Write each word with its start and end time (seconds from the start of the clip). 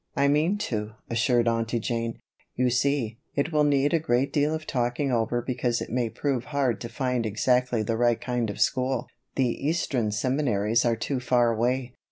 "I 0.15 0.27
mean 0.29 0.57
to," 0.65 0.93
assured 1.11 1.47
Aunty 1.47 1.79
Jane. 1.79 2.17
"You 2.55 2.71
see, 2.71 3.19
it 3.35 3.51
will 3.51 3.63
need 3.63 3.93
a 3.93 3.99
great 3.99 4.33
deal 4.33 4.55
of 4.55 4.65
talking 4.65 5.11
over 5.11 5.43
because 5.43 5.79
it 5.79 5.91
may 5.91 6.09
prove 6.09 6.45
hard 6.45 6.81
to 6.81 6.89
find 6.89 7.23
exactly 7.23 7.83
the 7.83 7.95
right 7.97 8.19
kind 8.19 8.49
of 8.49 8.59
school. 8.59 9.05
The 9.35 9.45
eastern 9.49 10.11
seminaries 10.11 10.85
are 10.85 10.95
too 10.95 11.19
far 11.19 11.53
away. 11.53 11.93